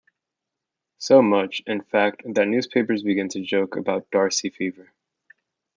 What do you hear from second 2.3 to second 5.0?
newspapers began to joke about 'Darcy fever.